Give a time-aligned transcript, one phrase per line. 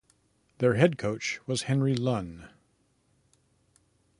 [0.57, 2.49] Their head coach was Henry Luhn.